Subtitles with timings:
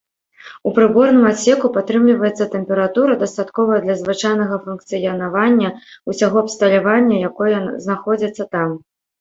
[0.69, 5.69] У прыборным адсеку падтрымліваецца тэмпература, дастатковая для звычайнага функцыянавання
[6.13, 7.55] ўсяго абсталяванне, якое
[7.89, 8.69] знаходзяцца там.